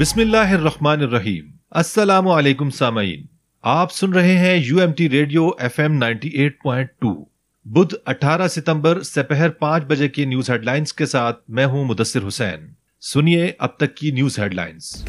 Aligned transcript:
بسم 0.00 0.20
اللہ 0.20 0.36
الرحمن 0.36 1.00
الرحیم۔ 1.02 1.46
السلام 1.70 2.28
علیکم 2.28 2.70
سامعین۔ 2.70 3.26
آپ 3.62 3.92
سن 3.92 4.12
رہے 4.12 4.36
ہیں 4.38 4.62
U 4.66 4.78
M 4.78 4.92
T 4.92 5.08
radio 5.10 5.48
F 5.58 5.80
M 5.80 5.92
ninety 5.92 6.28
eight 6.28 6.62
point 6.62 6.88
two 6.98 7.24
بدھ 7.64 7.94
اٹھارہ 8.06 8.48
ستمبر 8.48 9.02
سپہر 9.02 9.50
پانچ 9.50 9.84
بجے 9.84 10.08
کی 10.08 10.24
نیوز 10.24 10.50
ہیڈ 10.50 10.64
لائنز 10.64 10.92
کے 10.92 11.06
ساتھ 11.06 11.38
میں 11.48 11.66
ہوں 11.66 11.84
مدثر 11.84 12.28
حسین۔ 12.28 12.72
سنیے 13.00 13.52
اب 13.58 13.76
تک 13.76 13.96
کی 13.96 14.10
news 14.10 14.38
head 14.38 14.54
lines. 14.54 15.04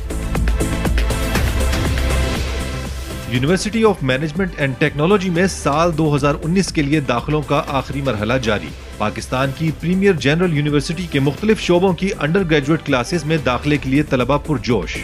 University 3.30 3.84
of 3.84 3.96
Management 4.02 4.52
and 4.58 4.74
Technology 4.80 5.30
میں 5.30 5.48
سال 5.48 5.98
دو 5.98 6.16
ہزار 6.16 6.34
انیس 6.44 6.72
کے 6.72 6.82
لیے 6.82 7.00
داخلوں 7.00 7.42
کا 7.42 7.64
آخری 7.68 8.02
مرحلہ 8.02 8.34
جاری۔ 8.34 8.68
پاکستان 8.98 9.52
کی 9.58 9.72
پریمیئر 9.80 10.14
جنرل 10.14 10.54
یونیورسٹی 10.54 11.08
کے 11.12 11.20
مختلف 11.20 11.60
شعبوں 11.60 11.94
کی 11.94 12.10
انڈر 12.20 12.44
گریجویٹ 12.50 12.86
کلاسز 12.86 13.26
میں 13.26 13.38
داخلے 13.46 13.78
کے 13.78 13.90
لیے 13.90 14.04
طلبہ 14.04 14.38
پرجوش۔ 14.38 14.98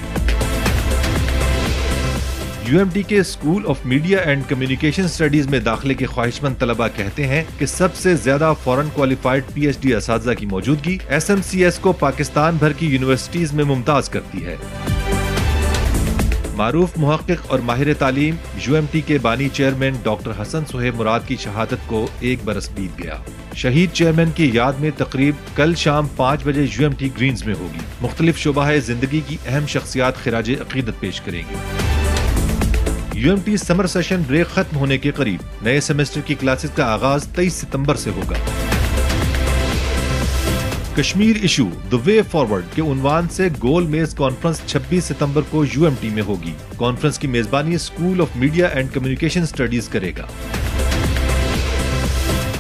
یو 2.68 2.78
ایم 2.78 2.90
ٹی 2.94 3.04
کے 3.04 3.20
school 3.20 3.64
of 3.68 3.86
media 3.86 4.20
and 4.20 4.44
communication 4.48 5.04
studies 5.04 5.48
میں 5.48 5.60
داخلے 5.60 5.94
کے 5.94 6.06
خواہش 6.06 6.44
مند 6.44 6.56
طلبہ 6.60 6.88
کہتے 6.96 7.28
ہیں 7.28 7.44
کہ 7.58 7.66
سب 7.66 7.96
سے 7.96 8.16
زیادہ 8.16 8.54
foreign 8.64 8.90
qualified 8.94 9.44
P 9.54 9.62
H 9.62 9.78
D 9.82 9.96
اساتذہ 9.96 10.32
کی 10.32 10.46
موجودگی 10.46 10.98
ایس 11.08 11.30
ایم 11.30 11.40
سی 11.42 11.64
ایس 11.64 11.80
کو 11.80 11.92
پاکستان 11.92 12.56
بھر 12.60 12.74
کی 12.74 12.86
یونیورسٹیز 12.86 13.54
میں 13.54 13.64
ممتاز 13.64 14.10
کرتی 14.10 14.46
ہے۔ 14.46 14.56
معروف 16.56 16.90
محقق 16.98 17.46
اور 17.48 17.60
ماہر 17.60 17.94
تعلیم 17.94 18.36
یو 18.68 18.76
ایم 18.76 18.86
ٹی 18.92 19.02
کے 19.02 19.18
بانی 19.22 19.50
چیئرمین 19.50 19.94
ڈاکٹر 20.04 20.32
حسن 20.42 20.66
سہیب 20.72 20.96
مراد 20.96 21.20
کی 21.28 21.36
شہادت 21.36 21.88
کو 21.88 22.08
ایک 22.20 22.40
برس 22.46 22.70
بیت 22.70 23.04
گیا۔ 23.04 23.18
شہید 23.56 23.92
چیئرمین 23.92 24.32
کی 24.32 24.52
یاد 24.54 24.74
میں 24.80 24.92
تقریب 24.98 25.36
کل 25.56 25.76
شام 25.76 26.08
پانچ 26.16 26.42
بجے 26.44 26.62
یو 26.62 26.82
ایم 26.82 26.92
ٹی 26.98 27.10
گرینز 27.18 27.46
میں 27.46 27.56
ہوگی۔ 27.60 27.80
مختلف 28.02 28.38
شعبہ 28.38 28.72
زندگی 28.86 29.22
کی 29.28 29.38
اہم 29.46 29.66
شخصیات 29.68 30.24
خراج 30.24 30.52
عقیدت 30.52 31.00
پیش 31.00 31.22
کریں 31.22 31.44
گے۔ 31.50 31.56
U 33.14 33.30
M 33.30 33.40
T 33.46 33.58
summer 33.58 33.88
session 33.88 34.22
break 34.28 34.48
ختم 34.48 34.78
ہونے 34.78 34.98
کے 34.98 35.12
قریب، 35.12 35.64
نئے 35.64 35.82
سیمسٹر 35.82 36.22
کی 36.22 36.36
کلاسز 36.36 36.70
کا 36.76 36.86
آغاز 36.86 37.28
تیئیس 37.28 37.54
ستمبر 37.54 37.96
سے 37.96 38.10
ہوگا۔ 38.10 38.36
Kashmir 40.98 41.36
issue 41.42 41.66
the 41.92 41.98
way 42.06 42.22
forward 42.32 42.64
کے 42.76 42.82
عنوان 42.82 43.30
سے 43.32 43.48
گول 43.64 43.88
میز 43.88 44.14
کانفرنس 44.16 44.62
چھبیس 44.66 45.04
ستمبر 45.04 45.42
کو 45.50 45.66
یو 45.66 45.84
ایم 45.84 45.94
ٹی 46.00 46.10
میں 46.10 46.24
ہوگی۔ 46.24 46.54
کانفرنس 46.78 47.20
کی 47.20 47.28
میزبانی 47.28 47.76
school 47.76 48.22
of 48.22 48.28
media 48.36 48.68
and 48.68 48.90
communication 48.94 49.42
studies 49.42 49.88
کرے 49.88 50.12
گا۔ 50.18 50.26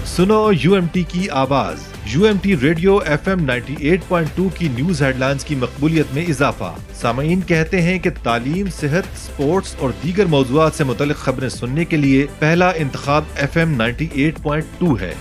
سنو 0.05 0.51
یو 0.63 0.73
ایم 0.73 0.85
ٹی 0.91 1.03
کی 1.03 1.29
آواز۔ 1.29 1.77
U 2.15 2.23
M 2.23 2.37
T 2.41 2.55
radio 2.61 2.97
F 2.97 3.27
M 3.27 3.45
ninety 3.45 3.75
eight 3.79 4.01
point 4.07 4.29
two 4.35 4.49
کی 4.57 4.67
نیوز 4.67 5.01
ہیڈ 5.01 5.17
لائنز 5.17 5.45
کی 5.45 5.55
مقبولیت 5.55 6.05
میں 6.13 6.25
اضافہ۔ 6.25 6.73
سامعین 6.93 7.41
کہتے 7.41 7.81
ہیں 7.81 7.99
کہ 7.99 8.09
تعلیم، 8.23 8.65
صحت، 8.79 9.19
سپورٹس 9.25 9.75
اور 9.79 9.89
دیگر 10.03 10.25
موضوعات 10.25 10.73
سے 10.73 10.83
متعلق 10.83 11.17
خبریں 11.17 11.49
سننے 11.49 11.85
کے 11.85 11.97
لیے 11.97 12.25
پہلا 12.39 12.69
انتخاب 12.69 13.23
F 13.35 13.57
M 13.57 13.71
ninety 13.71 14.07
eight 14.13 14.35
point 14.43 14.65
two 14.79 14.99
ہے۔ 14.99 15.13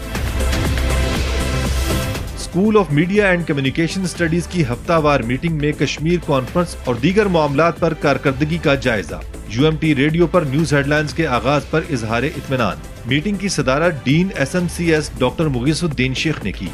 School 2.55 2.77
of 2.77 2.91
media 2.91 3.29
and 3.29 3.47
communication 3.47 4.03
studies 4.03 4.47
کی 4.47 4.63
ہفتہ 4.63 4.93
وار 4.93 5.21
میٹنگ 5.21 5.57
میں 5.57 5.73
کشمیر 5.73 6.19
کانفرنس 6.27 6.77
اور 6.85 6.95
دیگر 6.95 7.27
معاملات 7.27 7.81
پر 7.81 7.95
کارکردگی 7.95 8.59
کا 8.59 8.75
جائزہ۔ 8.75 9.15
یو 9.49 9.65
ایم 9.65 9.77
ٹی 9.77 9.95
ریڈیو 9.95 10.27
پر 10.27 10.43
نیوز 10.43 10.75
ہیڈ 10.75 10.87
لائنز 10.87 11.15
کے 11.15 11.27
آغاز 11.27 11.71
پر 11.71 11.81
اظہار 11.91 12.23
اطمینان۔ 12.23 12.77
میٹنگ 13.07 13.37
کی 13.37 13.49
صدارت 13.49 14.05
dean 14.05 14.29
S 14.35 14.55
M 14.55 14.67
C 14.77 14.95
S 14.95 15.11
doctor 15.19 15.47
Mughees 15.47 15.83
uddin 15.85 16.15
Sheikh 16.15 16.45
نے 16.45 16.53
کی۔ 16.53 16.67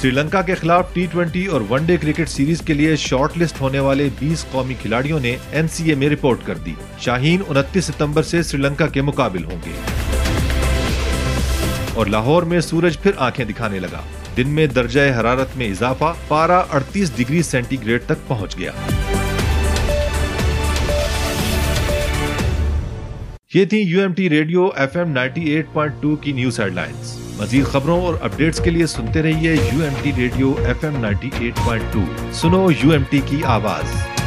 سری 0.00 0.10
لنکا 0.10 0.42
کے 0.42 0.54
خلاف 0.54 0.94
ٹی 0.94 1.06
ٹوینٹی 1.12 1.46
اور 1.46 1.60
ون 1.70 1.84
ڈے 1.86 1.96
کرکٹ 1.96 2.28
سیریز 2.28 2.62
کے 2.62 2.74
لیے 2.74 2.96
شارٹ 2.96 3.38
لسٹ 3.38 3.60
ہونے 3.60 3.78
والے 3.78 4.08
بیس 4.18 4.46
قومی 4.50 4.74
کھلاڑیوں 4.82 5.20
نے 5.20 5.36
این 5.52 5.68
سی 5.68 5.88
اے 5.88 5.94
میں 5.94 6.08
رپورٹ 6.08 6.38
کر 6.44 6.54
دی۔ 6.54 6.74
شاہین 6.98 7.42
انتیس 7.48 7.84
ستمبر 7.84 8.22
سے 8.22 8.42
سری 8.42 8.62
لنکا 8.62 8.86
کے 8.86 9.02
مقابل 9.02 9.44
ہوں 9.44 9.58
گے۔ 9.66 9.72
اور 11.98 12.06
لاہور 12.06 12.42
میں 12.42 12.60
سورج 12.60 12.98
پھر 13.00 13.10
آنکھیں 13.16 13.44
دکھانے 13.44 13.78
لگا۔ 13.78 14.00
دن 14.36 14.48
میں 14.48 14.66
درجہ 14.66 15.00
حرارت 15.20 15.56
میں 15.56 15.68
اضافہ 15.68 16.12
پارا 16.28 16.58
اڑتیس 16.58 17.16
ڈگری 17.16 17.42
سینٹی 17.42 17.76
گریڈ 17.82 18.02
تک 18.06 18.28
پہنچ 18.28 18.58
گیا۔ 18.58 18.70
یہ 23.54 23.64
تھی 23.64 23.78
U 23.78 24.00
M 24.00 24.12
T 24.12 24.30
radio 24.30 24.68
F 24.76 24.96
M 24.96 25.10
ninety 25.10 25.40
eight 25.40 25.66
point 25.72 25.94
two 26.00 26.16
کی 26.16 26.32
نیوز 26.32 26.60
ہیڈ 26.60 26.74
لائنز۔ 26.74 27.18
مزید 27.40 27.64
خبروں 27.64 28.00
اور 28.02 28.14
اپڈیٹس 28.20 28.60
کے 28.60 28.70
لیے 28.70 28.86
سنتے 28.86 29.22
رہیے 29.22 29.52
U 29.52 29.82
M 29.82 29.94
T 30.02 30.12
radio 30.16 30.54
F 30.66 30.84
M 30.84 31.00
ninety 31.00 31.30
eight 31.38 31.56
point 31.64 31.92
two. 31.92 32.04
سنو 32.32 32.68
یو 32.84 32.90
ایم 32.90 33.02
ٹی 33.10 33.20
کی 33.26 33.44
آواز۔ 33.44 34.17